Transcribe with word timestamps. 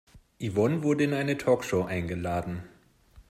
Yvonne 0.39 0.81
wurde 0.81 1.03
in 1.03 1.13
eine 1.13 1.37
Talkshow 1.37 1.83
eingeladen. 1.83 2.63